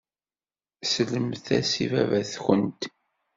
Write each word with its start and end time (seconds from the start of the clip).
Sellemt-as 0.91 1.71
i 1.83 1.85
baba-twent. 1.91 2.81